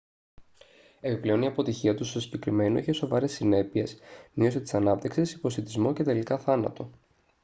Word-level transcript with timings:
επιπλέον 1.01 1.41
η 1.41 1.47
αποτυχία 1.47 1.95
τους 1.95 2.09
στο 2.09 2.19
συγκεκριμένο 2.19 2.77
είχε 2.77 2.91
σοβαρές 2.91 3.31
συνέπειες 3.31 3.97
μείωση 4.33 4.61
της 4.61 4.73
ανάπτυξης 4.73 5.31
υποσιτισμό 5.33 5.93
και 5.93 6.03
τελικά 6.03 6.37
θάνατο 6.37 6.89